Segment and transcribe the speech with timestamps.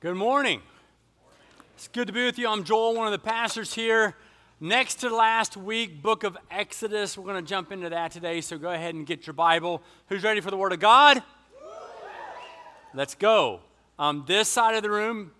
[0.00, 0.62] Good morning.
[1.74, 2.48] It's good to be with you.
[2.48, 4.16] I'm Joel, one of the pastors here.
[4.58, 7.18] Next to last week, book of Exodus.
[7.18, 9.82] We're going to jump into that today, so go ahead and get your Bible.
[10.08, 11.22] Who's ready for the Word of God?
[12.94, 13.60] Let's go.
[13.98, 15.32] Um, this side of the room,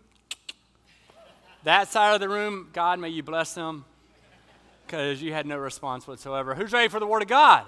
[1.65, 3.87] that side of the room, God, may you bless them
[4.87, 6.55] because you had no response whatsoever.
[6.55, 7.65] Who's ready for the Word of God?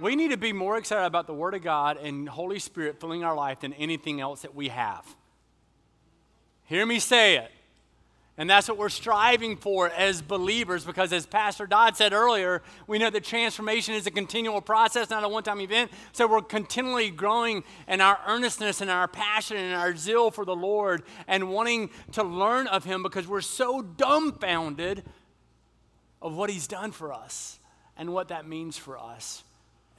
[0.00, 3.24] We need to be more excited about the Word of God and Holy Spirit filling
[3.24, 5.04] our life than anything else that we have.
[6.64, 7.50] Hear me say it.
[8.36, 12.98] And that's what we're striving for as believers because, as Pastor Dodd said earlier, we
[12.98, 15.90] know that transformation is a continual process, not a one time event.
[16.12, 20.54] So we're continually growing in our earnestness and our passion and our zeal for the
[20.54, 25.02] Lord and wanting to learn of Him because we're so dumbfounded
[26.22, 27.58] of what He's done for us
[27.96, 29.42] and what that means for us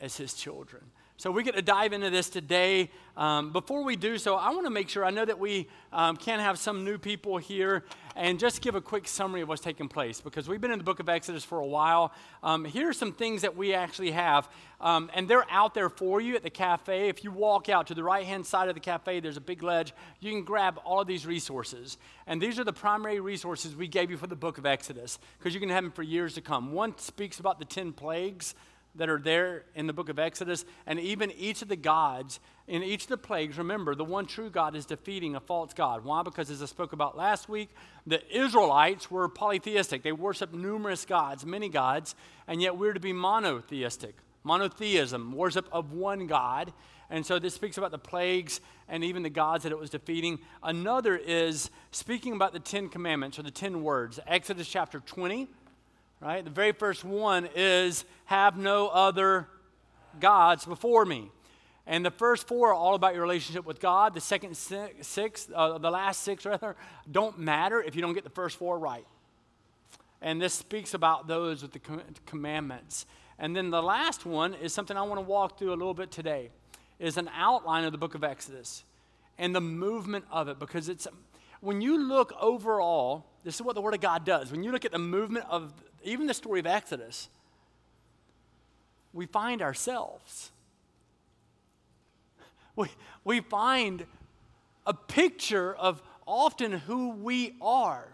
[0.02, 0.84] as his children.
[1.20, 2.90] So we get to dive into this today.
[3.18, 6.16] Um, before we do so, I want to make sure I know that we um,
[6.16, 7.84] can have some new people here
[8.16, 10.86] and just give a quick summary of what's taking place because we've been in the
[10.86, 12.14] book of Exodus for a while.
[12.42, 14.48] Um, here are some things that we actually have,
[14.80, 17.10] um, and they're out there for you at the cafe.
[17.10, 19.62] If you walk out to the right hand side of the cafe, there's a big
[19.62, 19.94] ledge.
[20.22, 21.98] You can grab all of these resources.
[22.28, 25.54] And these are the primary resources we gave you for the book of Exodus because
[25.54, 26.72] you can have them for years to come.
[26.72, 28.56] One speaks about the 10 plagues
[28.96, 32.84] that are there in the book of Exodus, and even each of the gods, in
[32.84, 36.04] each of the plagues, remember, the one true God is defeating a false God.
[36.04, 36.24] Why?
[36.24, 37.70] Because as I spoke about last week,
[38.06, 40.04] the Israelites were polytheistic.
[40.04, 42.16] They worshiped numerous gods, many gods,
[42.48, 44.16] and yet we're to be monotheistic.
[44.44, 46.74] Monotheism, worship of one God.
[47.10, 50.40] And so this speaks about the plagues and even the gods that it was defeating.
[50.64, 54.20] Another is speaking about the Ten Commandments or the Ten Words.
[54.28, 55.48] Exodus chapter 20
[56.22, 56.44] right?
[56.44, 59.48] The very first one is have no other
[60.20, 61.32] gods before me.
[61.88, 64.14] And the first four are all about your relationship with God.
[64.14, 66.76] The second six, uh, the last six rather,
[67.12, 69.06] don't matter if you don't get the first four right.
[70.22, 71.80] And this speaks about those with the
[72.26, 73.06] commandments.
[73.40, 76.12] And then the last one is something I want to walk through a little bit
[76.12, 76.52] today.
[77.00, 78.84] Is an outline of the book of Exodus
[79.38, 81.08] and the movement of it because it's
[81.62, 84.52] when you look overall, this is what the Word of God does.
[84.52, 87.30] When you look at the movement of even the story of Exodus,
[89.14, 90.52] we find ourselves.
[92.76, 92.88] We,
[93.26, 94.06] we find
[94.86, 98.08] a picture of often who we are.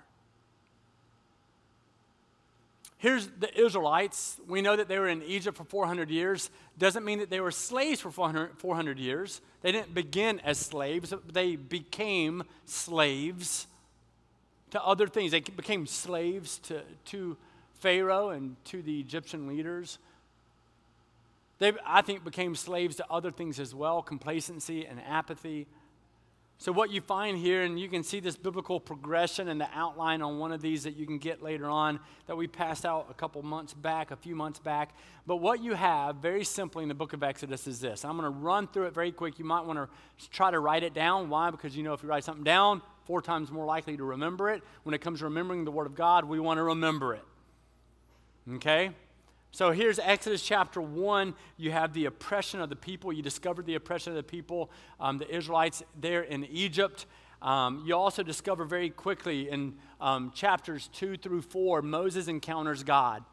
[3.06, 4.42] Here's the Israelites.
[4.48, 6.50] We know that they were in Egypt for 400 years.
[6.80, 9.42] Doesn't mean that they were slaves for 400, 400 years.
[9.62, 13.68] They didn't begin as slaves, they became slaves
[14.72, 15.34] to other things.
[15.34, 17.38] They became slaves to, to
[17.80, 20.00] Pharaoh and to the Egyptian leaders.
[21.60, 25.68] They, I think, became slaves to other things as well complacency and apathy.
[26.58, 30.22] So, what you find here, and you can see this biblical progression and the outline
[30.22, 33.14] on one of these that you can get later on that we passed out a
[33.14, 34.92] couple months back, a few months back.
[35.28, 38.06] But what you have, very simply, in the book of Exodus is this.
[38.06, 39.38] I'm going to run through it very quick.
[39.38, 41.30] You might want to try to write it down.
[41.30, 41.52] Why?
[41.52, 44.64] Because you know, if you write something down, four times more likely to remember it.
[44.84, 47.24] When it comes to remembering the Word of God, we want to remember it.
[48.56, 48.92] Okay?
[49.56, 51.34] So here's Exodus chapter 1.
[51.56, 53.14] You have the oppression of the people.
[53.14, 57.06] You discover the oppression of the people, um, the Israelites there in Egypt.
[57.42, 63.24] Um, you also discover very quickly in um, chapters 2 through 4, Moses encounters God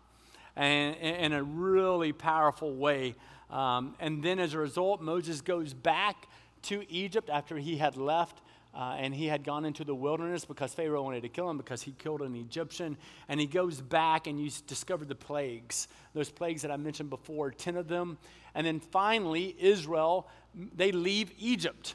[0.55, 3.16] and, in a really powerful way.
[3.50, 6.28] Um, and then as a result, Moses goes back
[6.62, 8.43] to Egypt after he had left
[8.75, 11.83] uh, and he had gone into the wilderness because Pharaoh wanted to kill him because
[11.83, 12.97] he killed an Egyptian.
[13.28, 17.50] And he goes back and you discover the plagues, those plagues that I mentioned before,
[17.50, 18.16] 10 of them.
[18.55, 21.94] And then finally, Israel, they leave Egypt.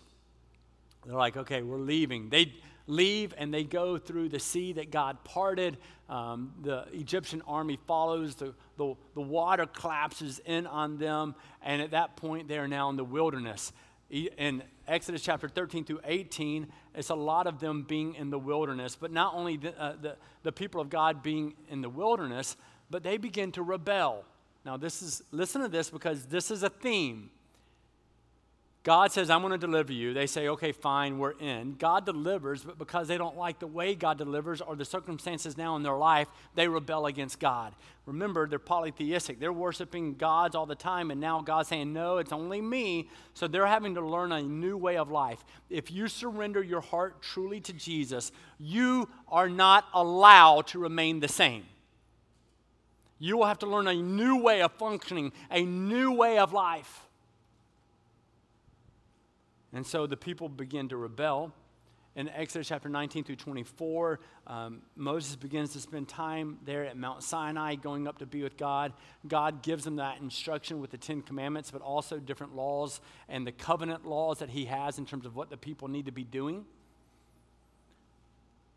[1.06, 2.30] They're like, okay, we're leaving.
[2.30, 2.54] They
[2.86, 5.78] leave and they go through the sea that God parted.
[6.10, 11.34] Um, the Egyptian army follows, the, the, the water collapses in on them.
[11.64, 13.74] And at that point, they are now in the wilderness.
[14.10, 18.96] In Exodus chapter 13 through 18, it's a lot of them being in the wilderness.
[18.96, 22.56] But not only the, uh, the, the people of God being in the wilderness,
[22.90, 24.24] but they begin to rebel.
[24.66, 27.32] Now, this is, listen to this because this is a theme
[28.88, 30.14] God says, I'm going to deliver you.
[30.14, 31.76] They say, okay, fine, we're in.
[31.78, 35.76] God delivers, but because they don't like the way God delivers or the circumstances now
[35.76, 37.76] in their life, they rebel against God.
[38.06, 39.42] Remember, they're polytheistic.
[39.42, 43.10] They're worshiping gods all the time, and now God's saying, no, it's only me.
[43.34, 45.44] So they're having to learn a new way of life.
[45.70, 51.28] If you surrender your heart truly to Jesus, you are not allowed to remain the
[51.28, 51.66] same.
[53.20, 57.07] You will have to learn a new way of functioning, a new way of life.
[59.74, 61.54] And so the people begin to rebel.
[62.16, 67.22] In Exodus chapter 19 through 24, um, Moses begins to spend time there at Mount
[67.22, 68.94] Sinai, going up to be with God.
[69.28, 73.52] God gives them that instruction with the Ten Commandments, but also different laws and the
[73.52, 76.66] covenant laws that he has in terms of what the people need to be doing.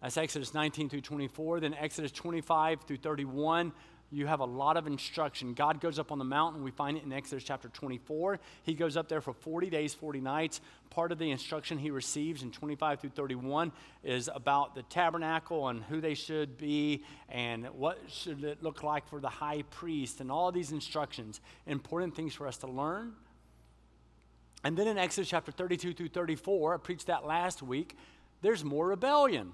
[0.03, 1.61] That's Exodus 19 through 24.
[1.61, 3.73] Then Exodus 25 through 31,
[4.13, 5.55] you have a lot of instruction.
[5.55, 6.65] God goes up on the mountain.
[6.65, 8.41] We find it in Exodus chapter 24.
[8.65, 10.61] He goes up there for 40 days, 40 nights.
[10.91, 13.71] Part of the instruction he receives in 25 through 31
[14.03, 19.09] is about the tabernacle and who they should be and what should it look like
[19.09, 21.41] for the high priest and all these instructions.
[21.67, 23.13] Important things for us to learn.
[24.65, 27.97] And then in Exodus chapter 32 through 34, I preached that last week,
[28.43, 29.53] there's more rebellion.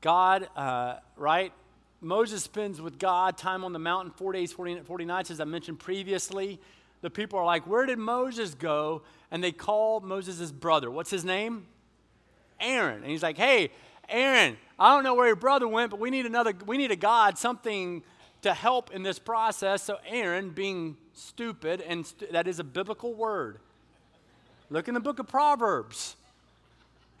[0.00, 1.52] God, uh, right?
[2.00, 5.44] Moses spends with God time on the mountain four days, 40, 40 nights, as I
[5.44, 6.60] mentioned previously.
[7.00, 9.02] The people are like, Where did Moses go?
[9.30, 10.90] And they call Moses' brother.
[10.90, 11.66] What's his name?
[12.60, 13.02] Aaron.
[13.02, 13.70] And he's like, Hey,
[14.08, 16.96] Aaron, I don't know where your brother went, but we need another, we need a
[16.96, 18.02] God, something
[18.42, 19.82] to help in this process.
[19.82, 23.58] So Aaron, being stupid, and st- that is a biblical word.
[24.70, 26.16] Look in the book of Proverbs.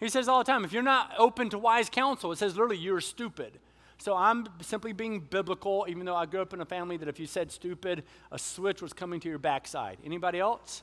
[0.00, 2.76] He says all the time, if you're not open to wise counsel, it says literally
[2.76, 3.58] you're stupid.
[3.98, 7.18] So I'm simply being biblical, even though I grew up in a family that if
[7.18, 9.98] you said stupid, a switch was coming to your backside.
[10.04, 10.82] Anybody else?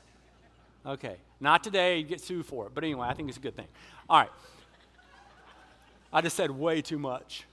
[0.84, 1.16] Okay.
[1.40, 2.74] Not today, you get sued for it.
[2.74, 3.68] But anyway, I think it's a good thing.
[4.08, 4.30] All right.
[6.12, 7.44] I just said way too much.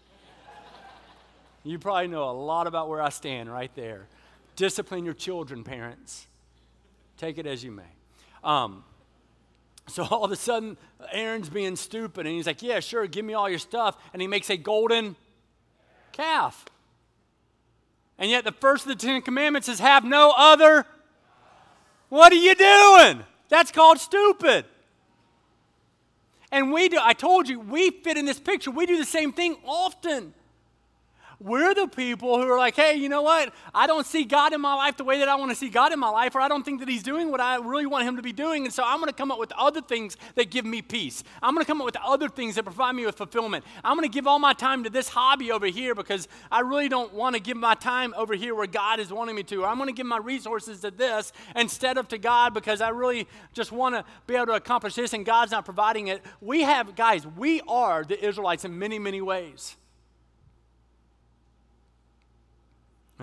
[1.64, 4.08] You probably know a lot about where I stand right there.
[4.58, 6.28] Discipline your children, parents.
[7.18, 7.84] Take it as you may.
[8.44, 8.84] Um,
[9.88, 10.78] so all of a sudden,
[11.12, 13.98] Aaron's being stupid, and he's like, Yeah, sure, give me all your stuff.
[14.12, 15.16] And he makes a golden
[16.14, 16.66] calf.
[18.18, 20.86] And yet, the first of the Ten Commandments is have no other.
[22.10, 23.24] What are you doing?
[23.50, 24.66] That's called stupid.
[26.52, 28.70] And we do, I told you, we fit in this picture.
[28.70, 30.36] We do the same thing often.
[31.44, 33.54] We're the people who are like, hey, you know what?
[33.76, 35.92] I don't see God in my life the way that I want to see God
[35.92, 38.16] in my life, or I don't think that He's doing what I really want Him
[38.16, 38.64] to be doing.
[38.64, 41.22] And so I'm going to come up with other things that give me peace.
[41.42, 43.66] I'm going to come up with other things that provide me with fulfillment.
[43.84, 46.88] I'm going to give all my time to this hobby over here because I really
[46.88, 49.64] don't want to give my time over here where God is wanting me to.
[49.64, 52.88] Or I'm going to give my resources to this instead of to God because I
[52.88, 56.22] really just want to be able to accomplish this and God's not providing it.
[56.40, 59.76] We have, guys, we are the Israelites in many, many ways.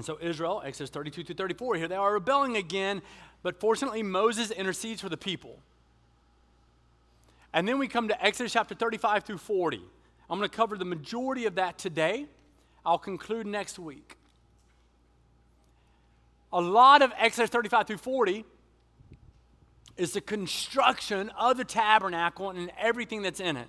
[0.00, 3.02] And so Israel, Exodus 32 to 34, here they are rebelling again,
[3.42, 5.58] but fortunately Moses intercedes for the people.
[7.52, 9.82] And then we come to Exodus chapter 35 through 40.
[10.30, 12.28] I'm going to cover the majority of that today.
[12.82, 14.16] I'll conclude next week.
[16.50, 18.46] A lot of Exodus 35 through 40
[19.98, 23.68] is the construction of the tabernacle and everything that's in it.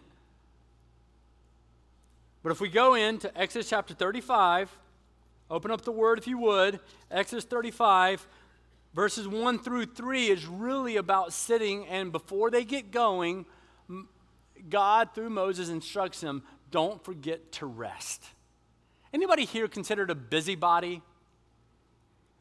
[2.41, 4.77] But if we go into Exodus chapter 35,
[5.51, 6.79] Open up the word if you would.
[7.11, 8.25] Exodus 35,
[8.93, 13.45] verses 1 through 3 is really about sitting, and before they get going,
[14.69, 18.23] God, through Moses, instructs them don't forget to rest.
[19.13, 21.01] Anybody here considered a busybody?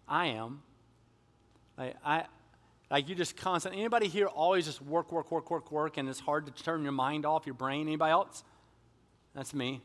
[0.06, 0.62] I am.
[1.76, 2.24] I, I,
[2.92, 6.20] like you just constantly, anybody here always just work, work, work, work, work, and it's
[6.20, 7.88] hard to turn your mind off your brain?
[7.88, 8.44] Anybody else?
[9.34, 9.80] That's me.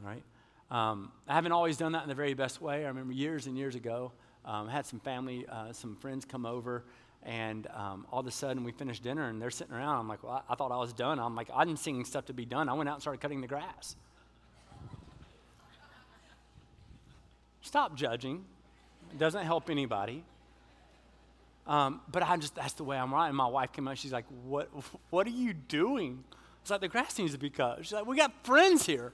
[0.00, 0.22] All right?
[0.74, 2.84] Um, I haven't always done that in the very best way.
[2.84, 4.10] I remember years and years ago,
[4.44, 6.82] um, I had some family, uh, some friends come over,
[7.22, 10.00] and um, all of a sudden we finished dinner and they're sitting around.
[10.00, 11.20] I'm like, well, I, I thought I was done.
[11.20, 12.68] I'm like, I'm seeing stuff to be done.
[12.68, 13.94] I went out and started cutting the grass.
[17.60, 18.44] Stop judging.
[19.12, 20.24] It doesn't help anybody.
[21.68, 23.28] Um, but I just, that's the way I'm right.
[23.28, 23.96] And my wife came out.
[23.96, 24.70] She's like, what,
[25.10, 26.24] what are you doing?
[26.62, 27.78] It's like, the grass needs to be cut.
[27.82, 29.12] She's like, we got friends here.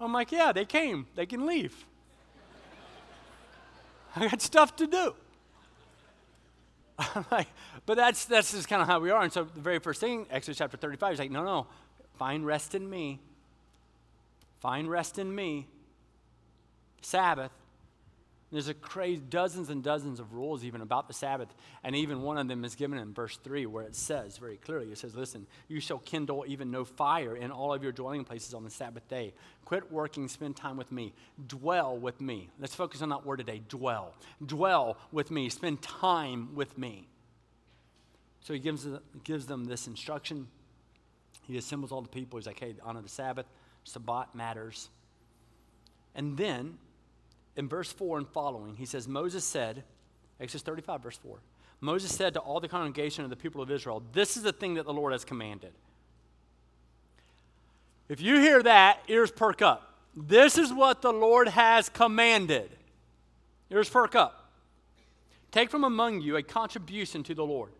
[0.00, 1.06] I'm like, yeah, they came.
[1.14, 1.84] They can leave.
[4.14, 5.14] I got stuff to do.
[7.30, 7.48] like,
[7.84, 9.22] but that's that's just kind of how we are.
[9.22, 11.66] And so the very first thing, Exodus chapter 35, is like, no, no,
[12.18, 13.20] find rest in me.
[14.60, 15.66] Find rest in me.
[17.02, 17.52] Sabbath.
[18.52, 21.48] There's a crazy dozens and dozens of rules even about the Sabbath,
[21.82, 24.86] and even one of them is given in verse 3 where it says very clearly,
[24.92, 28.54] it says, Listen, you shall kindle even no fire in all of your dwelling places
[28.54, 29.34] on the Sabbath day.
[29.64, 31.12] Quit working, spend time with me.
[31.48, 32.48] Dwell with me.
[32.60, 34.14] Let's focus on that word today, dwell.
[34.44, 37.08] Dwell with me, spend time with me.
[38.42, 38.86] So he gives,
[39.24, 40.46] gives them this instruction.
[41.48, 42.38] He assembles all the people.
[42.38, 43.46] He's like, hey, honor the Sabbath.
[43.82, 44.88] Sabbath matters.
[46.14, 46.78] And then
[47.56, 49.84] in verse 4 and following, he says, Moses said,
[50.40, 51.38] Exodus 35, verse 4,
[51.80, 54.74] Moses said to all the congregation of the people of Israel, This is the thing
[54.74, 55.72] that the Lord has commanded.
[58.08, 59.94] If you hear that, ears perk up.
[60.14, 62.70] This is what the Lord has commanded.
[63.70, 64.50] Ears perk up.
[65.50, 67.70] Take from among you a contribution to the Lord.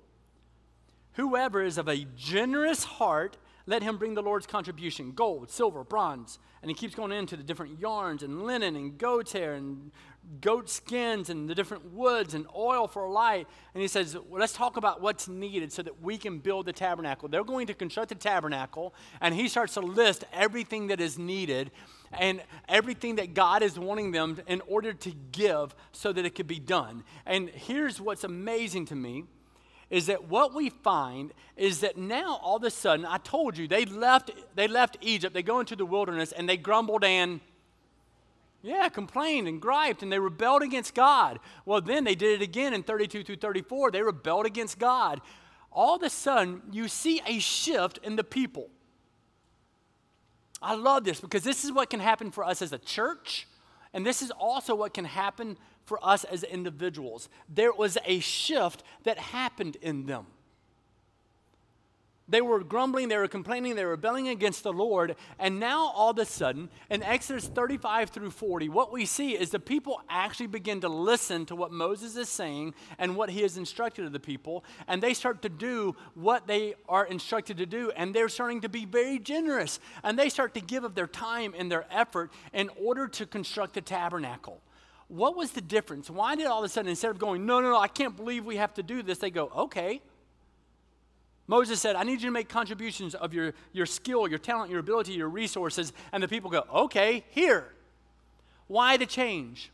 [1.14, 6.38] Whoever is of a generous heart, let him bring the Lord's contribution gold, silver, bronze.
[6.62, 9.92] And he keeps going into the different yarns and linen and goat hair and
[10.40, 13.46] goat skins and the different woods and oil for light.
[13.74, 16.72] And he says, well, let's talk about what's needed so that we can build the
[16.72, 17.28] tabernacle.
[17.28, 21.70] They're going to construct the tabernacle, and he starts to list everything that is needed
[22.12, 26.46] and everything that God is wanting them in order to give so that it could
[26.46, 27.04] be done.
[27.24, 29.24] And here's what's amazing to me
[29.90, 33.68] is that what we find is that now all of a sudden I told you
[33.68, 37.40] they left they left Egypt, they go into the wilderness and they grumbled and
[38.62, 41.38] yeah, complained and griped and they rebelled against God.
[41.64, 43.92] Well, then they did it again in 32 through 34.
[43.92, 45.20] They rebelled against God.
[45.70, 48.70] All of a sudden, you see a shift in the people.
[50.60, 53.46] I love this because this is what can happen for us as a church,
[53.92, 57.30] and this is also what can happen for us as individuals.
[57.48, 60.26] There was a shift that happened in them.
[62.28, 65.14] They were grumbling, they were complaining, they were rebelling against the Lord.
[65.38, 69.50] And now, all of a sudden, in Exodus 35 through 40, what we see is
[69.50, 73.56] the people actually begin to listen to what Moses is saying and what he has
[73.56, 74.64] instructed of the people.
[74.88, 77.92] And they start to do what they are instructed to do.
[77.92, 79.78] And they're starting to be very generous.
[80.02, 83.74] And they start to give of their time and their effort in order to construct
[83.74, 84.60] the tabernacle.
[85.08, 86.10] What was the difference?
[86.10, 88.44] Why did all of a sudden, instead of going, no, no, no, I can't believe
[88.44, 90.00] we have to do this, they go, okay.
[91.46, 94.80] Moses said, I need you to make contributions of your, your skill, your talent, your
[94.80, 95.92] ability, your resources.
[96.10, 97.72] And the people go, okay, here.
[98.66, 99.70] Why the change?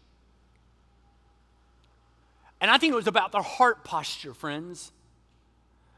[2.61, 4.93] And I think it was about their heart posture, friends.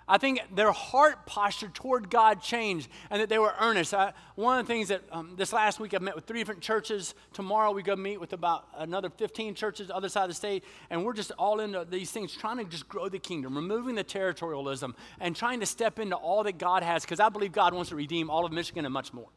[0.06, 3.94] I think their heart posture toward God changed and that they were earnest.
[3.94, 6.60] I, one of the things that um, this last week I've met with three different
[6.60, 7.14] churches.
[7.32, 11.04] Tomorrow we go meet with about another 15 churches other side of the state, and
[11.04, 14.94] we're just all into these things, trying to just grow the kingdom, removing the territorialism,
[15.20, 17.96] and trying to step into all that God has because I believe God wants to
[17.96, 19.28] redeem all of Michigan and much more.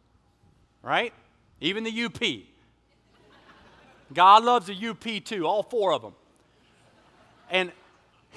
[0.84, 1.14] Right?
[1.62, 2.22] Even the UP.
[4.14, 6.14] God loves the UP too, all four of them.
[7.50, 7.72] And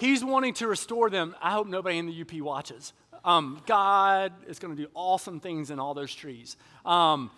[0.00, 1.36] He's wanting to restore them.
[1.42, 2.94] I hope nobody in the UP watches.
[3.22, 6.56] Um, God is going to do awesome things in all those trees.
[6.86, 7.30] Um,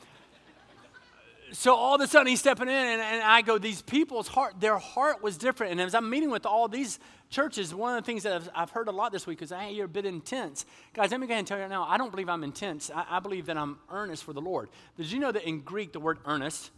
[1.50, 4.60] so all of a sudden he's stepping in, and, and, I go, these people's heart,
[4.60, 5.72] their heart was different.
[5.72, 7.00] And as I'm meeting with all these
[7.30, 9.72] churches, one of the things that I've, I've heard a lot this week is, hey,
[9.72, 10.64] you're a bit intense.
[10.94, 12.92] Guys, let me go ahead and tell you right now, I don't believe I'm intense.
[12.94, 14.68] I, I believe that I'm earnest for the Lord.
[14.96, 16.70] Did you know that in Greek, the word earnest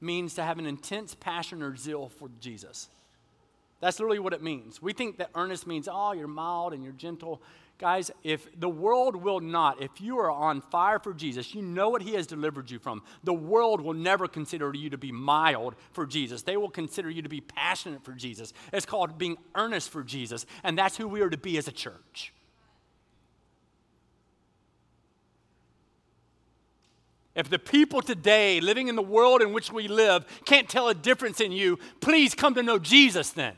[0.00, 2.88] means to have an intense passion or zeal for Jesus?
[3.80, 4.82] That's literally what it means.
[4.82, 7.42] We think that earnest means, oh, you're mild and you're gentle.
[7.78, 11.88] Guys, if the world will not, if you are on fire for Jesus, you know
[11.88, 13.02] what he has delivered you from.
[13.24, 16.42] The world will never consider you to be mild for Jesus.
[16.42, 18.52] They will consider you to be passionate for Jesus.
[18.70, 21.72] It's called being earnest for Jesus, and that's who we are to be as a
[21.72, 22.34] church.
[27.34, 30.94] If the people today living in the world in which we live can't tell a
[30.94, 33.54] difference in you, please come to know Jesus then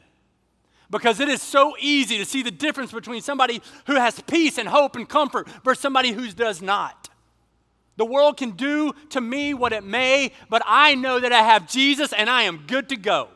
[0.92, 4.68] because it is so easy to see the difference between somebody who has peace and
[4.68, 7.08] hope and comfort versus somebody who does not.
[7.96, 11.66] The world can do to me what it may, but I know that I have
[11.66, 13.28] Jesus and I am good to go.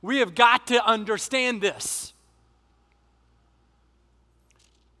[0.00, 2.14] We have got to understand this.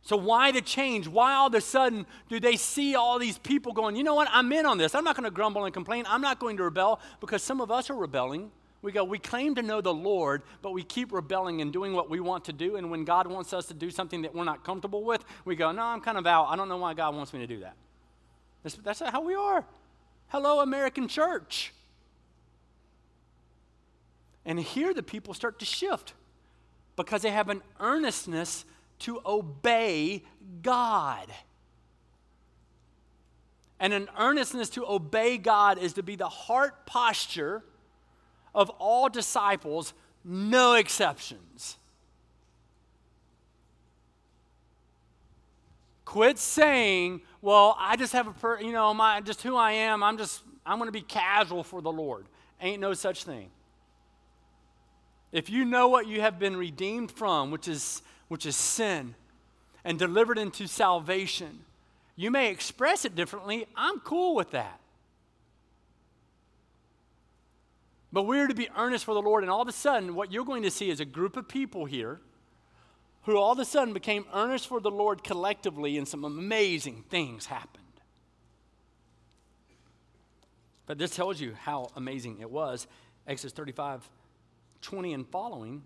[0.02, 1.08] So, why the change?
[1.08, 4.28] Why all of a sudden do they see all these people going, you know what,
[4.30, 4.94] I'm in on this.
[4.94, 6.04] I'm not going to grumble and complain.
[6.06, 8.50] I'm not going to rebel because some of us are rebelling.
[8.84, 12.10] We go, we claim to know the Lord, but we keep rebelling and doing what
[12.10, 12.76] we want to do.
[12.76, 15.72] And when God wants us to do something that we're not comfortable with, we go,
[15.72, 16.48] no, I'm kind of out.
[16.50, 17.76] I don't know why God wants me to do that.
[18.62, 19.64] That's, that's how we are.
[20.28, 21.72] Hello, American church.
[24.44, 26.12] And here the people start to shift
[26.94, 28.66] because they have an earnestness
[28.98, 30.24] to obey
[30.60, 31.32] God.
[33.80, 37.64] And an earnestness to obey God is to be the heart posture
[38.54, 39.92] of all disciples,
[40.24, 41.76] no exceptions.
[46.04, 50.02] Quit saying, well, I just have a, per, you know, my, just who I am,
[50.02, 52.26] I'm just, I'm going to be casual for the Lord.
[52.60, 53.50] Ain't no such thing.
[55.32, 59.16] If you know what you have been redeemed from, which is, which is sin,
[59.84, 61.64] and delivered into salvation,
[62.16, 63.66] you may express it differently.
[63.74, 64.78] I'm cool with that.
[68.14, 69.42] But we're to be earnest for the Lord.
[69.42, 71.84] And all of a sudden, what you're going to see is a group of people
[71.84, 72.20] here
[73.22, 77.46] who all of a sudden became earnest for the Lord collectively, and some amazing things
[77.46, 77.82] happened.
[80.86, 82.86] But this tells you how amazing it was.
[83.26, 84.08] Exodus 35
[84.80, 85.82] 20 and following.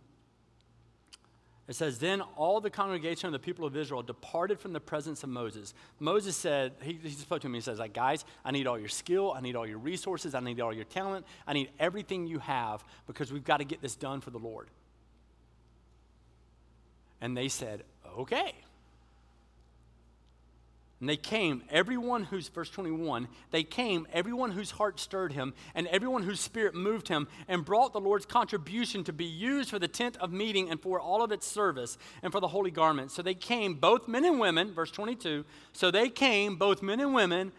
[1.69, 5.23] It says, Then all the congregation of the people of Israel departed from the presence
[5.23, 5.75] of Moses.
[6.01, 8.89] Moses said, He, he spoke to him, he says, like, Guys, I need all your
[8.89, 12.39] skill, I need all your resources, I need all your talent, I need everything you
[12.39, 14.69] have because we've got to get this done for the Lord.
[17.21, 17.85] And they said,
[18.19, 18.55] Okay.
[21.01, 25.87] And they came, everyone whose, verse 21, they came, everyone whose heart stirred him, and
[25.89, 29.87] everyone whose spirit moved him, and brought the Lord's contribution to be used for the
[29.87, 33.13] tent of meeting and for all of its service and for the holy garment.
[33.13, 35.45] So they came, both men and women, verse 22.
[35.73, 37.53] So they came, both men and women,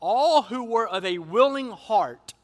[0.00, 2.34] all who were of a willing heart.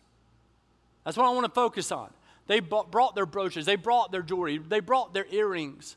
[1.05, 2.11] That's what I want to focus on.
[2.49, 5.97] They brought their brooches, they brought their jewelry, they brought their earrings.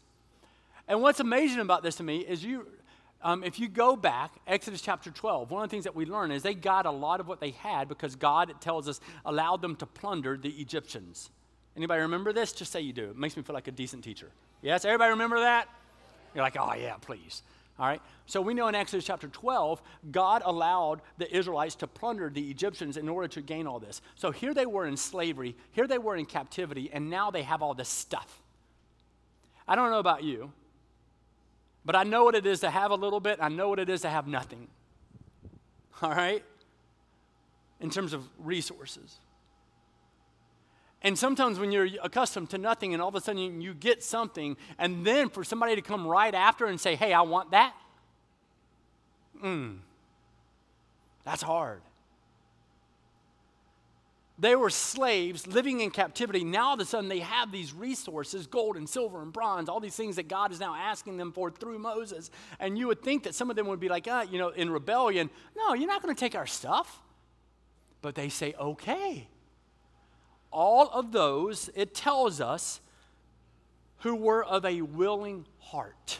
[0.87, 2.67] And what's amazing about this to me is you
[3.21, 6.31] um, if you go back, Exodus chapter 12, one of the things that we learn
[6.31, 9.61] is they got a lot of what they had because God, it tells us, allowed
[9.61, 11.31] them to plunder the Egyptians.
[11.75, 12.53] Anybody remember this?
[12.53, 13.09] Just say you do.
[13.09, 14.29] It makes me feel like a decent teacher.
[14.61, 14.85] Yes?
[14.85, 15.67] Everybody remember that?
[16.35, 17.41] You're like, oh, yeah, please.
[17.79, 18.01] All right?
[18.25, 19.81] So we know in Exodus chapter 12,
[20.11, 24.01] God allowed the Israelites to plunder the Egyptians in order to gain all this.
[24.15, 27.61] So here they were in slavery, here they were in captivity, and now they have
[27.61, 28.41] all this stuff.
[29.67, 30.51] I don't know about you,
[31.87, 33.87] but I know what it is to have a little bit, I know what it
[33.87, 34.67] is to have nothing.
[36.01, 36.43] All right?
[37.79, 39.19] In terms of resources.
[41.01, 44.57] And sometimes when you're accustomed to nothing and all of a sudden you, get something,
[44.77, 47.73] and then for somebody to come right after and say, hey, I want that,
[49.41, 49.77] mm,
[51.23, 51.81] that's hard.
[54.39, 56.43] They were slaves living in captivity.
[56.43, 59.79] Now, all of a sudden, they have these resources gold and silver and bronze, all
[59.79, 62.29] these things that God is now asking them for through Moses.
[62.59, 64.69] And you would think that some of them would be like, uh, you know, in
[64.69, 67.01] rebellion, no, you're not going to take our stuff.
[68.03, 69.27] But they say, okay.
[70.51, 72.79] All of those, it tells us,
[74.01, 76.19] who were of a willing heart.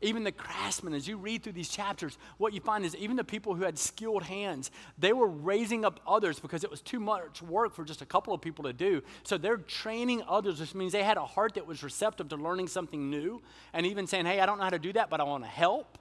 [0.00, 3.24] Even the craftsmen, as you read through these chapters, what you find is even the
[3.24, 7.42] people who had skilled hands, they were raising up others because it was too much
[7.42, 9.02] work for just a couple of people to do.
[9.24, 12.68] So they're training others, which means they had a heart that was receptive to learning
[12.68, 15.24] something new and even saying, hey, I don't know how to do that, but I
[15.24, 15.98] want to help.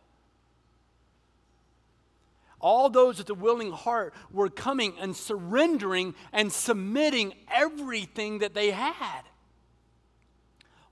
[2.60, 8.69] All those with a willing heart were coming and surrendering and submitting everything that they
[8.71, 9.23] had.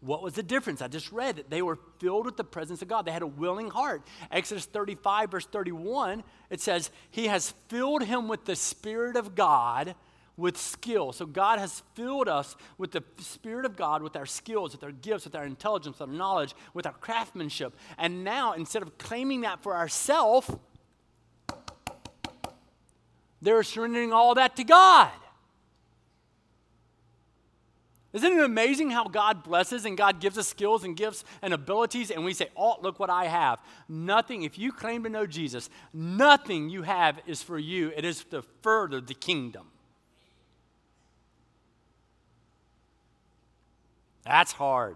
[0.06, 0.84] What was the difference?
[0.84, 3.06] I just read that they were filled with the presence of God.
[3.06, 4.04] They had a willing heart.
[4.32, 9.96] Exodus 35, verse 31, it says, He has filled him with the Spirit of God
[10.38, 11.12] with skill.
[11.12, 14.92] So God has filled us with the Spirit of God, with our skills, with our
[14.92, 17.74] gifts, with our intelligence, with our knowledge, with our craftsmanship.
[17.98, 20.52] And now, instead of claiming that for ourselves,
[23.42, 25.12] they're surrendering all that to God.
[28.16, 32.12] Isn't it amazing how God blesses and God gives us skills and gifts and abilities,
[32.12, 33.60] and we say, Oh, look what I have?
[33.90, 37.92] Nothing, if you claim to know Jesus, nothing you have is for you.
[37.94, 39.68] It is to further the kingdom.
[44.24, 44.96] That's hard.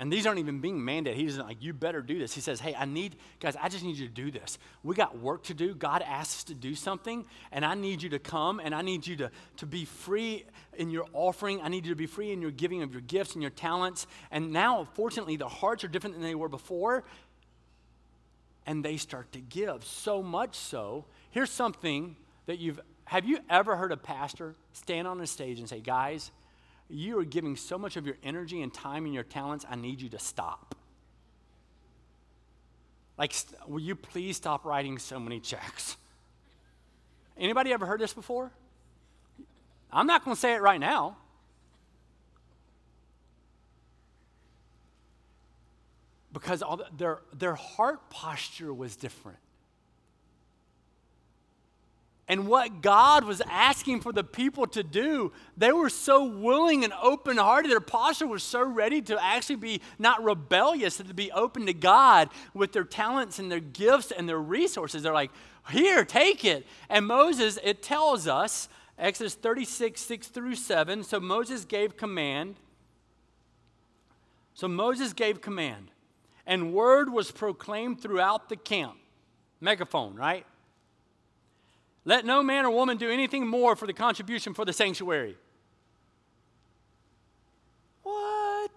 [0.00, 1.14] And these aren't even being mandated.
[1.14, 2.32] He doesn't like, you better do this.
[2.32, 4.56] He says, hey, I need, guys, I just need you to do this.
[4.84, 5.74] We got work to do.
[5.74, 9.08] God asks us to do something, and I need you to come, and I need
[9.08, 10.44] you to, to be free
[10.76, 11.60] in your offering.
[11.62, 14.06] I need you to be free in your giving of your gifts and your talents.
[14.30, 17.02] And now, fortunately, the hearts are different than they were before,
[18.66, 19.84] and they start to give.
[19.84, 22.14] So much so, here's something
[22.46, 26.30] that you've, have you ever heard a pastor stand on a stage and say, guys,
[26.88, 30.00] you are giving so much of your energy and time and your talents, I need
[30.00, 30.74] you to stop.
[33.18, 33.34] Like,
[33.66, 35.96] will you please stop writing so many checks?
[37.36, 38.52] Anybody ever heard this before?
[39.92, 41.16] I'm not going to say it right now.
[46.32, 49.38] Because all the, their, their heart posture was different
[52.28, 56.92] and what God was asking for the people to do, they were so willing and
[57.02, 57.70] open hearted.
[57.70, 61.72] Their posture was so ready to actually be not rebellious, but to be open to
[61.72, 65.02] God with their talents and their gifts and their resources.
[65.02, 65.30] They're like,
[65.70, 66.66] here, take it.
[66.90, 71.04] And Moses, it tells us, Exodus 36, 6 through 7.
[71.04, 72.56] So Moses gave command.
[74.54, 75.92] So Moses gave command,
[76.44, 78.96] and word was proclaimed throughout the camp
[79.60, 80.44] Megaphone, right?
[82.08, 85.36] Let no man or woman do anything more for the contribution for the sanctuary.
[88.02, 88.70] What?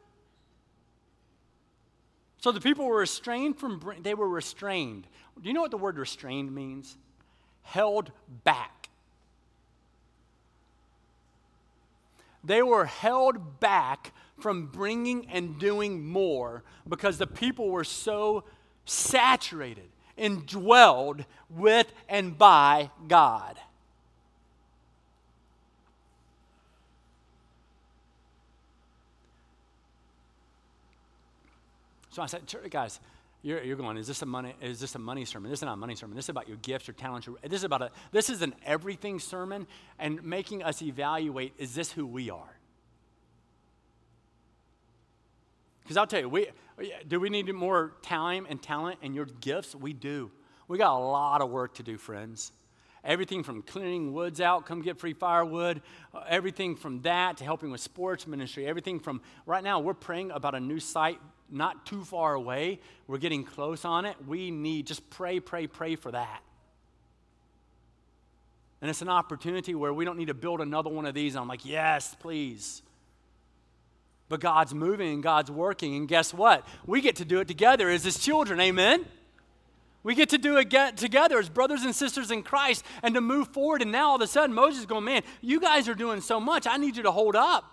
[2.39, 5.08] So the people were restrained from, they were restrained.
[5.41, 6.98] Do you know what the word restrained means?
[7.62, 8.12] Held
[8.44, 8.89] back.
[12.44, 18.44] They were held back from bringing and doing more because the people were so
[18.84, 19.88] saturated,
[20.22, 23.58] indwelled with and by God.
[32.12, 33.00] So I said, guys,
[33.42, 35.50] you're, you're, going, is this a money, is this a money sermon?
[35.50, 36.16] This is not a money sermon.
[36.16, 37.26] This is about your gifts, your talents.
[37.26, 39.66] Your, this is about a, this is an everything sermon
[39.98, 42.58] and making us evaluate, is this who we are?
[45.84, 46.48] Because I'll tell you, we,
[47.08, 49.76] do we need more time and talent and your gifts?
[49.76, 50.32] We do.
[50.67, 52.52] We got a lot of work to do, friends.
[53.04, 55.82] Everything from clearing woods out, come get free firewood,
[56.13, 60.30] uh, everything from that to helping with sports ministry, everything from right now, we're praying
[60.30, 62.80] about a new site not too far away.
[63.08, 64.15] We're getting close on it.
[64.26, 66.41] We need, just pray, pray, pray for that.
[68.82, 71.36] And it's an opportunity where we don't need to build another one of these.
[71.36, 72.82] I'm like, yes, please.
[74.32, 75.94] But God's moving and God's working.
[75.96, 76.65] And guess what?
[76.86, 78.62] We get to do it together as His children.
[78.62, 79.06] Amen?
[80.04, 83.22] We get to do it get together as brothers and sisters in Christ and to
[83.22, 83.82] move forward.
[83.82, 86.39] And now all of a sudden, Moses is going, man, you guys are doing so
[86.39, 86.65] much.
[86.65, 87.65] I need you to hold up.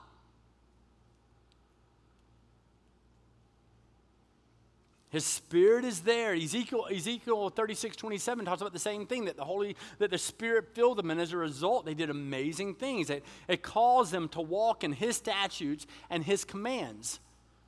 [5.11, 6.35] His spirit is there.
[6.35, 10.75] Ezekiel, Ezekiel 36, 27 talks about the same thing that the Holy, that the Spirit
[10.75, 13.09] filled them, and as a result, they did amazing things.
[13.09, 17.21] It, it calls them to walk in his statutes and his commands.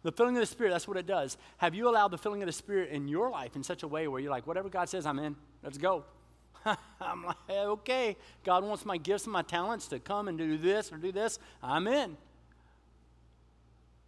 [0.03, 1.39] The filling of the Spirit, that's what it does.
[1.59, 4.07] Have you allowed the filling of the Spirit in your life in such a way
[4.07, 5.35] where you're like, whatever God says, I'm in.
[5.63, 6.05] Let's go.
[7.01, 10.93] I'm like, okay, God wants my gifts and my talents to come and do this
[10.93, 11.39] or do this.
[11.63, 12.19] I'm in.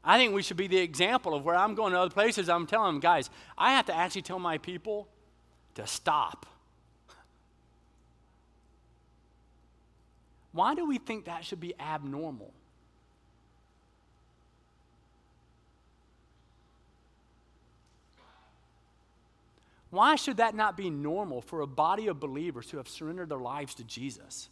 [0.05, 2.49] I think we should be the example of where I'm going to other places.
[2.49, 5.07] I'm telling them, guys, I have to actually tell my people
[5.77, 6.47] to stop.
[10.53, 12.53] Why do we think that should be abnormal?
[19.91, 23.37] Why should that not be normal for a body of believers who have surrendered their
[23.37, 24.49] lives to Jesus?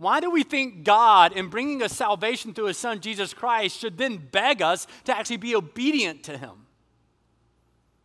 [0.00, 3.98] Why do we think God, in bringing us salvation through his son Jesus Christ, should
[3.98, 6.52] then beg us to actually be obedient to him?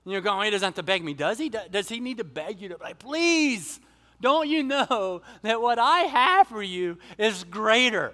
[0.03, 1.47] And you're going, he doesn't have to beg me, does he?
[1.47, 3.79] Does he need to beg you to, like, please,
[4.19, 8.13] don't you know that what I have for you is greater?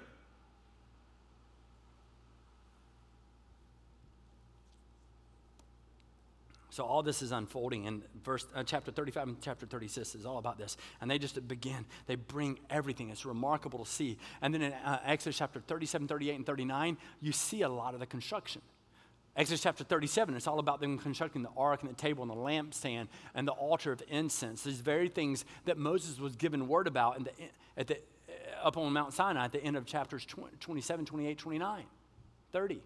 [6.72, 10.38] So all this is unfolding in verse uh, chapter 35 and chapter 36 is all
[10.38, 10.78] about this.
[11.02, 13.10] And they just begin, they bring everything.
[13.10, 14.16] It's remarkable to see.
[14.40, 18.00] And then in uh, Exodus chapter 37, 38, and 39, you see a lot of
[18.00, 18.62] the construction.
[19.36, 22.34] Exodus chapter 37, it's all about them constructing the ark and the table and the
[22.34, 24.62] lampstand and the altar of incense.
[24.62, 27.32] These very things that Moses was given word about in the,
[27.76, 27.98] at the,
[28.30, 31.84] uh, up on Mount Sinai at the end of chapters 20, 27, 28, 29,
[32.50, 32.82] 30.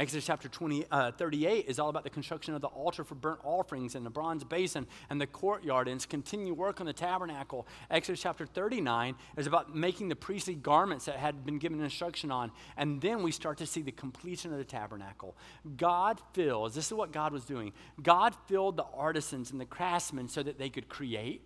[0.00, 3.40] Exodus chapter 20, uh, 38 is all about the construction of the altar for burnt
[3.44, 7.66] offerings and the bronze basin and the courtyard and its continued work on the tabernacle.
[7.90, 12.50] Exodus chapter 39 is about making the priestly garments that had been given instruction on.
[12.78, 15.36] And then we start to see the completion of the tabernacle.
[15.76, 17.74] God fills, this is what God was doing.
[18.02, 21.42] God filled the artisans and the craftsmen so that they could create,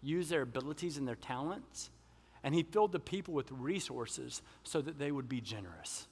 [0.00, 1.90] use their abilities and their talents.
[2.44, 6.06] And He filled the people with resources so that they would be generous.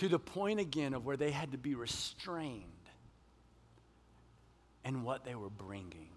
[0.00, 2.64] To the point again of where they had to be restrained
[4.82, 6.08] in what they were bringing.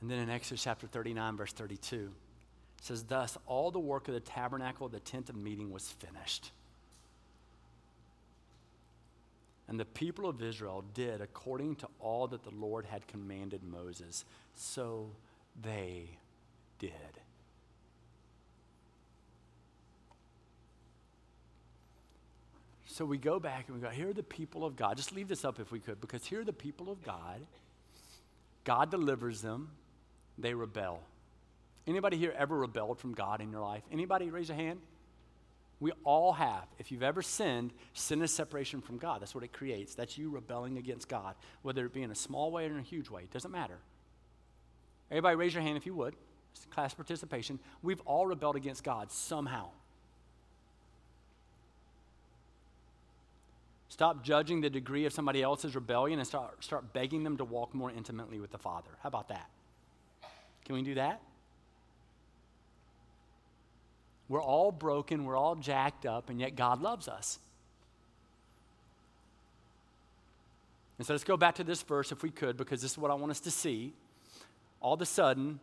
[0.00, 1.96] And then in Exodus chapter 39, verse 32,
[2.78, 5.88] it says, Thus all the work of the tabernacle, of the tent of meeting, was
[5.88, 6.52] finished.
[9.72, 14.26] And the people of Israel did according to all that the Lord had commanded Moses.
[14.54, 15.08] So
[15.62, 16.10] they
[16.78, 16.92] did.
[22.84, 24.98] So we go back and we go, here are the people of God.
[24.98, 27.40] Just leave this up if we could, because here are the people of God.
[28.64, 29.70] God delivers them,
[30.36, 31.00] they rebel.
[31.86, 33.84] Anybody here ever rebelled from God in your life?
[33.90, 34.80] Anybody raise a hand?
[35.82, 36.68] We all have.
[36.78, 39.20] If you've ever sinned, sin is separation from God.
[39.20, 39.96] That's what it creates.
[39.96, 42.82] That's you rebelling against God, whether it be in a small way or in a
[42.82, 43.22] huge way.
[43.22, 43.78] It doesn't matter.
[45.10, 46.14] Everybody raise your hand if you would.
[46.54, 47.58] It's class participation.
[47.82, 49.70] We've all rebelled against God somehow.
[53.88, 57.74] Stop judging the degree of somebody else's rebellion and start, start begging them to walk
[57.74, 58.90] more intimately with the Father.
[59.02, 59.50] How about that?
[60.64, 61.20] Can we do that?
[64.28, 67.38] We're all broken, we're all jacked up, and yet God loves us.
[70.98, 73.10] And so let's go back to this verse if we could, because this is what
[73.10, 73.92] I want us to see.
[74.80, 75.58] All of a sudden,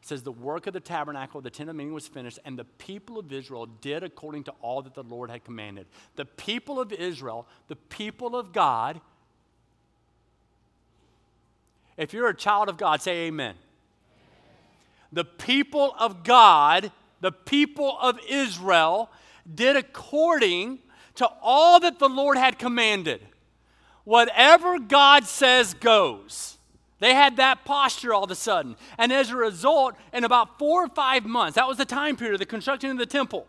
[0.00, 2.64] it says, The work of the tabernacle, the tent of meeting was finished, and the
[2.64, 5.86] people of Israel did according to all that the Lord had commanded.
[6.16, 9.00] The people of Israel, the people of God,
[11.96, 13.50] if you're a child of God, say amen.
[13.50, 13.56] amen.
[15.12, 16.90] The people of God
[17.22, 19.10] the people of Israel
[19.52, 20.80] did according
[21.14, 23.22] to all that the Lord had commanded.
[24.04, 26.58] Whatever God says goes.
[26.98, 28.76] They had that posture all of a sudden.
[28.98, 32.34] And as a result, in about four or five months, that was the time period
[32.34, 33.46] of the construction of the temple.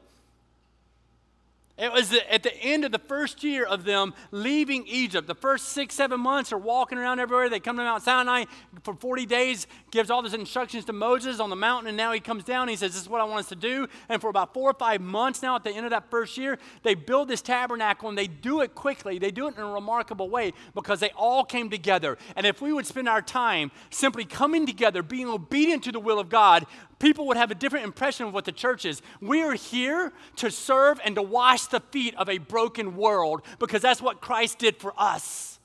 [1.76, 5.26] It was at the end of the first year of them leaving Egypt.
[5.26, 7.50] The first six, seven months are walking around everywhere.
[7.50, 8.46] They come to Mount Sinai
[8.84, 12.20] for 40 days, gives all these instructions to Moses on the mountain, and now he
[12.20, 12.68] comes down.
[12.68, 13.88] he says, This is what I want us to do.
[14.08, 16.60] And for about four or five months now, at the end of that first year,
[16.84, 19.18] they build this tabernacle and they do it quickly.
[19.18, 22.20] They do it in a remarkable way because they all came together.
[22.36, 26.20] And if we would spend our time simply coming together, being obedient to the will
[26.20, 26.68] of God,
[27.00, 29.02] people would have a different impression of what the church is.
[29.20, 33.82] We are here to serve and to wash the feet of a broken world because
[33.82, 35.60] that's what Christ did for us.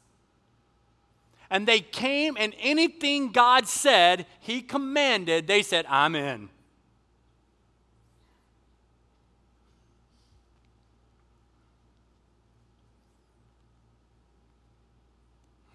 [1.50, 6.50] And they came, and anything God said, He commanded, they said, I'm in.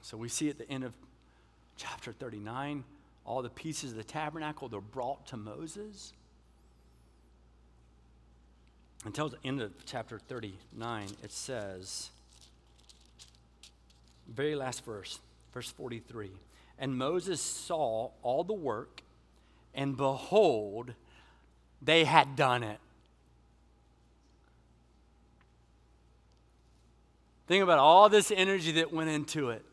[0.01, 0.93] So we see at the end of
[1.75, 2.83] chapter 39
[3.25, 6.13] all the pieces of the tabernacle, they're brought to Moses.
[9.05, 12.09] Until the end of chapter 39, it says,
[14.27, 15.19] very last verse,
[15.53, 16.31] verse 43.
[16.79, 19.01] And Moses saw all the work,
[19.75, 20.93] and behold,
[21.81, 22.79] they had done it.
[27.47, 29.63] Think about all this energy that went into it.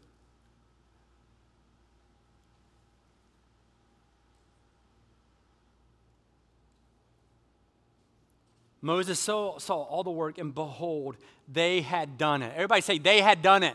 [8.83, 11.17] Moses saw, saw all the work, and behold,
[11.47, 12.53] they had done it.
[12.55, 13.75] Everybody say, they had done it.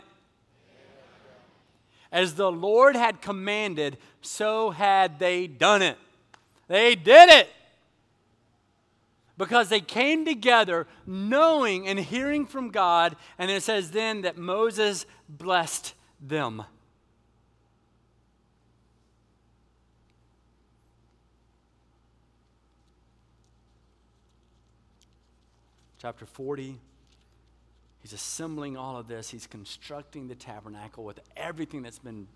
[2.10, 5.98] As the Lord had commanded, so had they done it.
[6.68, 7.48] They did it.
[9.38, 15.04] Because they came together knowing and hearing from God, and it says then that Moses
[15.28, 16.64] blessed them.
[25.98, 26.78] Chapter 40.
[28.00, 29.30] He's assembling all of this.
[29.30, 32.28] He's constructing the tabernacle with everything that's been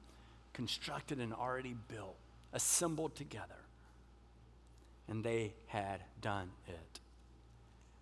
[0.53, 2.17] constructed and already built,
[2.53, 3.55] assembled together.
[5.09, 7.01] And they had done it.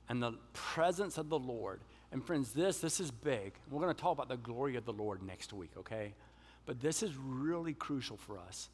[0.09, 1.81] And the presence of the Lord,
[2.13, 3.53] and friends, this, this is big.
[3.71, 6.15] We're going to talk about the glory of the Lord next week, okay?
[6.65, 8.71] But this is really crucial for us.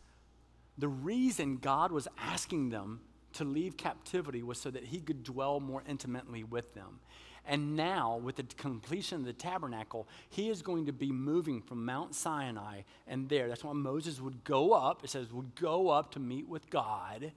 [0.79, 3.01] The reason God was asking them
[3.35, 7.01] to leave captivity was so that he could dwell more intimately with them.
[7.47, 11.85] And now, with the completion of the tabernacle, he is going to be moving from
[11.85, 13.49] Mount Sinai and there.
[13.49, 17.33] That's why Moses would go up, it says, would go up to meet with God,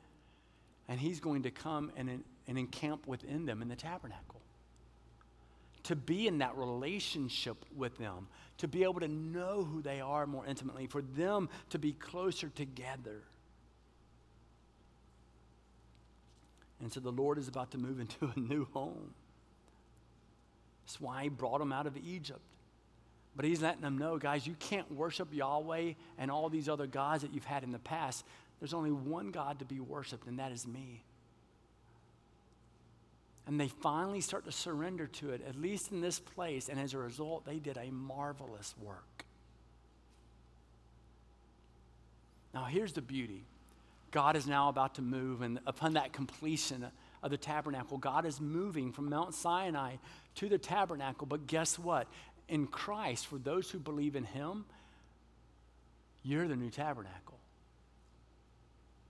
[0.88, 4.40] and he's going to come and, and encamp within them in the tabernacle.
[5.84, 8.28] To be in that relationship with them,
[8.60, 12.48] to be able to know who they are more intimately, for them to be closer
[12.48, 13.24] together.
[16.82, 19.14] And so the Lord is about to move into a new home.
[20.86, 22.40] That's why he brought them out of Egypt.
[23.36, 27.22] But he's letting them know, guys, you can't worship Yahweh and all these other gods
[27.22, 28.26] that you've had in the past.
[28.60, 31.04] There's only one God to be worshiped, and that is me.
[33.46, 36.68] And they finally start to surrender to it, at least in this place.
[36.68, 39.26] And as a result, they did a marvelous work.
[42.54, 43.44] Now, here's the beauty
[44.12, 46.86] God is now about to move, and upon that completion
[47.24, 49.96] of the tabernacle, God is moving from Mount Sinai
[50.36, 51.28] to the tabernacle.
[51.28, 52.08] But guess what?
[52.48, 54.66] In Christ, for those who believe in Him,
[56.24, 57.38] you're the new tabernacle.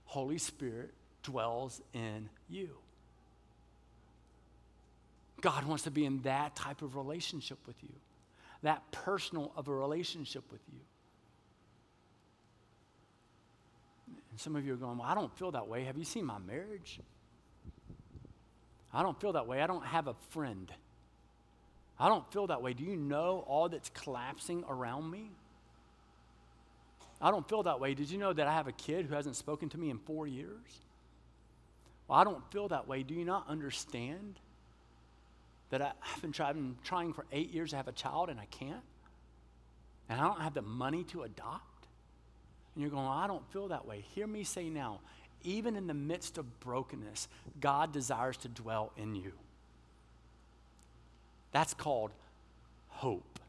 [0.06, 2.70] Holy Spirit dwells in you.
[5.40, 7.92] God wants to be in that type of relationship with you,
[8.62, 10.80] that personal of a relationship with you.
[14.38, 15.82] And some of you are going, Well, I don't feel that way.
[15.82, 17.00] Have you seen my marriage?
[18.94, 19.60] I don't feel that way.
[19.60, 20.70] I don't have a friend.
[21.98, 22.72] I don't feel that way.
[22.72, 25.32] Do you know all that's collapsing around me?
[27.20, 27.94] I don't feel that way.
[27.94, 30.28] Did you know that I have a kid who hasn't spoken to me in four
[30.28, 30.82] years?
[32.06, 33.02] Well, I don't feel that way.
[33.02, 34.38] Do you not understand
[35.70, 38.46] that I, have been trying, trying for eight years to have a child and I
[38.46, 38.84] can't?
[40.08, 41.67] And I don't have the money to adopt?
[42.78, 44.04] And you're going, I don't feel that way.
[44.14, 45.00] Hear me say now,
[45.42, 47.26] even in the midst of brokenness,
[47.60, 49.32] God desires to dwell in you.
[51.50, 52.12] That's called
[52.86, 53.40] hope.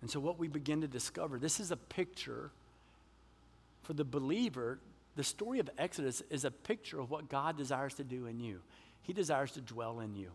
[0.00, 2.52] And so, what we begin to discover this is a picture
[3.82, 4.78] for the believer.
[5.16, 8.60] The story of Exodus is a picture of what God desires to do in you.
[9.02, 10.30] He desires to dwell in you.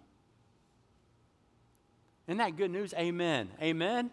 [2.28, 2.94] Isn't that good news?
[2.94, 3.50] Amen.
[3.62, 4.12] Amen.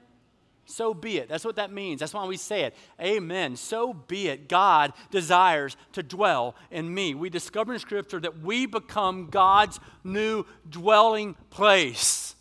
[0.66, 1.28] So be it.
[1.28, 2.00] That's what that means.
[2.00, 2.74] That's why we say it.
[3.00, 3.56] Amen.
[3.56, 4.48] So be it.
[4.48, 7.14] God desires to dwell in me.
[7.14, 12.34] We discover in Scripture that we become God's new dwelling place.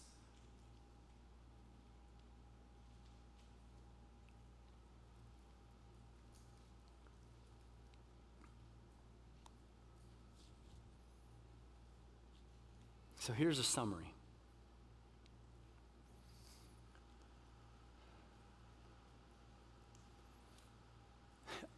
[13.19, 14.12] So here's a summary.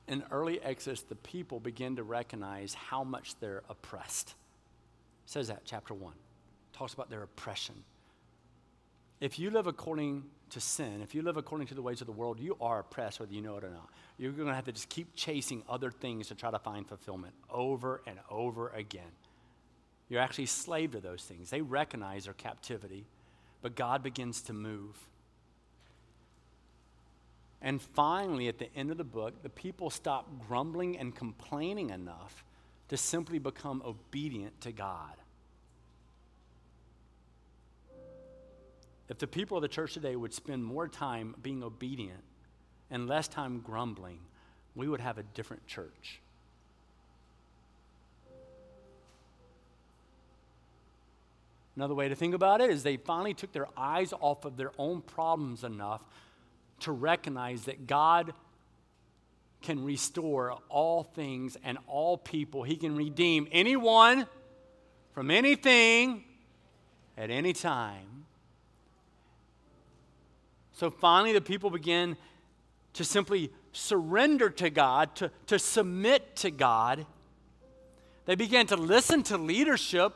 [0.08, 4.30] In early Exodus, the people begin to recognize how much they're oppressed.
[5.26, 6.14] It says that, chapter 1.
[6.14, 7.76] It talks about their oppression.
[9.20, 12.14] If you live according to sin, if you live according to the ways of the
[12.14, 13.90] world, you are oppressed whether you know it or not.
[14.18, 17.34] You're going to have to just keep chasing other things to try to find fulfillment
[17.50, 19.12] over and over again.
[20.10, 21.50] You're actually slave to those things.
[21.50, 23.06] They recognize their captivity,
[23.62, 24.96] but God begins to move.
[27.66, 32.46] And finally, at the end of the book, the people stop grumbling and complaining enough
[32.90, 35.16] to simply become obedient to God.
[39.10, 42.24] If the people of the church today would spend more time being obedient
[42.92, 44.20] and less time grumbling,
[44.76, 46.22] we would have a different church.
[51.76, 54.72] Another way to think about it is they finally took their eyes off of their
[54.78, 56.04] own problems enough
[56.82, 58.34] to recognize that God
[59.62, 62.64] can restore all things and all people.
[62.64, 64.28] He can redeem anyone
[65.14, 66.24] from anything
[67.18, 68.26] at any time.
[70.74, 72.18] So finally, the people begin
[72.94, 77.06] to simply surrender to God, to, to submit to God.
[78.26, 80.14] They began to listen to leadership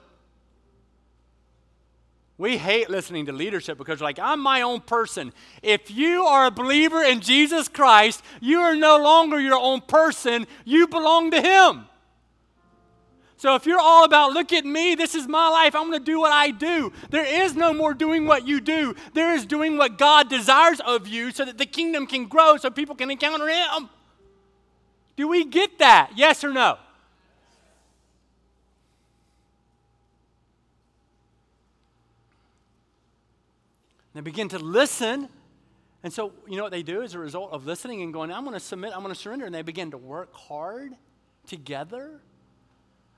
[2.40, 5.34] we hate listening to leadership because, like, I'm my own person.
[5.62, 10.48] If you are a believer in Jesus Christ, you are no longer your own person,
[10.64, 11.84] you belong to Him.
[13.36, 16.06] So if you're all about, look at me, this is my life, I'm going to
[16.06, 18.96] do what I do, there is no more doing what you do.
[19.14, 22.70] There is doing what God desires of you so that the kingdom can grow so
[22.70, 23.90] people can encounter Him.
[25.18, 26.12] Do we get that?
[26.16, 26.78] Yes or no?
[34.14, 35.30] They begin to listen.
[36.04, 38.44] And so, you know what they do as a result of listening and going, I'm
[38.44, 39.46] going to submit, I'm going to surrender.
[39.46, 40.94] And they begin to work hard
[41.48, 42.22] together.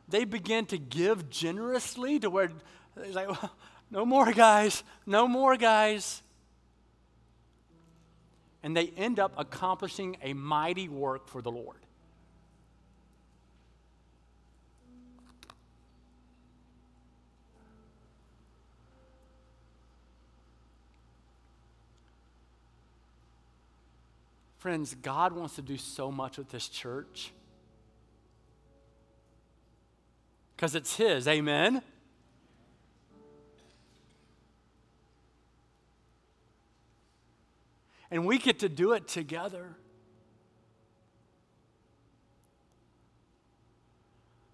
[0.10, 2.52] They begin to give generously to where
[2.98, 3.30] it's like,
[3.90, 6.22] no more, guys, no more, guys.
[8.64, 11.80] And they end up accomplishing a mighty work for the Lord.
[24.62, 27.32] Friends, God wants to do so much with this church
[30.56, 31.28] because it's His.
[31.28, 31.82] Amen?
[38.12, 39.78] And we get to do it together.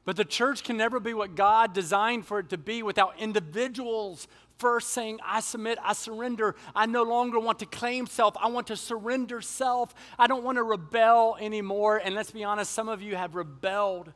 [0.05, 4.29] But the church can never be what God designed for it to be without individuals
[4.57, 6.55] first saying, I submit, I surrender.
[6.75, 8.35] I no longer want to claim self.
[8.39, 9.93] I want to surrender self.
[10.17, 11.97] I don't want to rebel anymore.
[12.03, 14.11] And let's be honest, some of you have rebelled.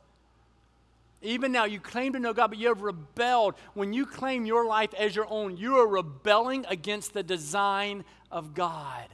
[1.22, 3.54] Even now, you claim to know God, but you have rebelled.
[3.74, 8.54] When you claim your life as your own, you are rebelling against the design of
[8.54, 9.06] God.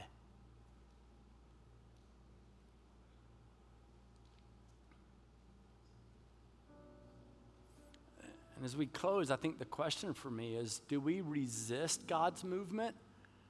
[8.59, 12.43] And as we close, I think the question for me is do we resist God's
[12.43, 12.93] movement?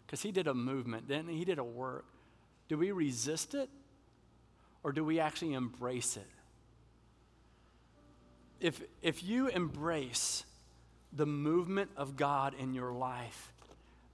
[0.06, 1.38] Because He did a movement, didn't He?
[1.38, 2.06] He did a work.
[2.68, 3.72] Do we resist it
[4.84, 6.28] or do we actually embrace it?
[8.60, 10.46] If, if you embrace
[11.12, 13.52] the movement of God in your life,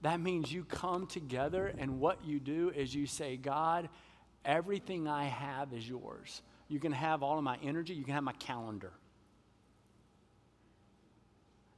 [0.00, 3.90] that means you come together and what you do is you say, God,
[4.46, 6.40] everything I have is yours.
[6.68, 8.92] You can have all of my energy, you can have my calendar.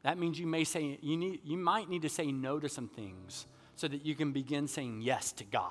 [0.03, 2.89] That means you may say, you, need, you might need to say no to some
[2.89, 5.71] things so that you can begin saying yes to God.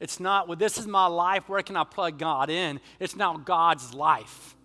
[0.00, 2.80] It's not, well, this is my life, where can I plug God in?
[2.98, 4.56] It's now God's life.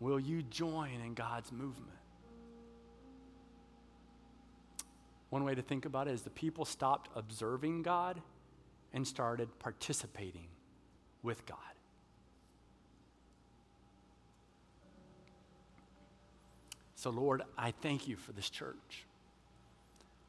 [0.00, 1.99] Will you join in God's movement?
[5.30, 8.20] One way to think about it is the people stopped observing God
[8.92, 10.48] and started participating
[11.22, 11.58] with God.
[16.96, 19.06] So, Lord, I thank you for this church.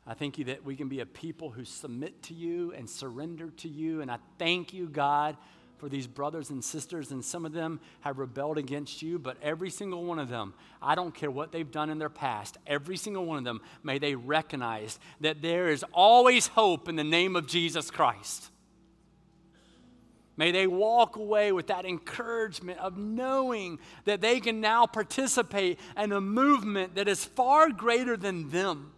[0.07, 3.49] I thank you that we can be a people who submit to you and surrender
[3.57, 4.01] to you.
[4.01, 5.35] And I thank you, God,
[5.81, 9.71] for these brothers and sisters, and some of them have rebelled against you, but every
[9.71, 13.25] single one of them, I don't care what they've done in their past, every single
[13.25, 17.47] one of them, may they recognize that there is always hope in the name of
[17.47, 18.51] Jesus Christ.
[20.37, 26.11] May they walk away with that encouragement of knowing that they can now participate in
[26.11, 28.91] a movement that is far greater than them.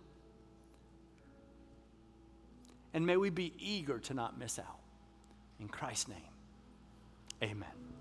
[2.94, 4.80] And may we be eager to not miss out.
[5.62, 6.33] In Christ's name.
[7.44, 7.93] Amen.